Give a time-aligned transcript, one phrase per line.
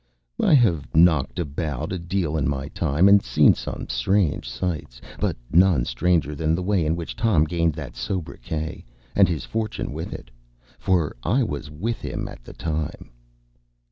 [0.41, 5.37] I have knocked about a deal in my time, and seen some strange sights, but
[5.51, 8.83] none stranger than the way in which Tom gained that sobriquet,
[9.15, 10.31] and his fortune with it.
[10.79, 13.11] For I was with him at the time.